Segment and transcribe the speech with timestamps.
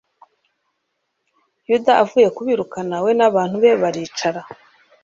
[1.69, 4.41] yuda avuye kubirukana we n'abantu be baricara